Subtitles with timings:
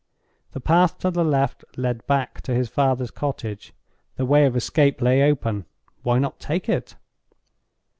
[0.53, 5.21] The path to the left led back to his father's cottage—the way of escape lay
[5.29, 5.65] open.
[6.01, 6.95] Why not take it?